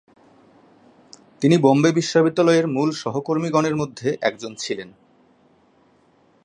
[1.41, 4.89] তিনি বম্বে বিশ্ববিদ্যালয়ের মূল সহকর্মীগণে মধ্যে একজন ছিলেন।